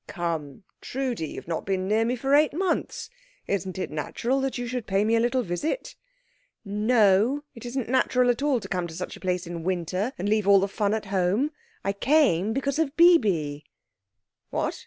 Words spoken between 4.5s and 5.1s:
you should pay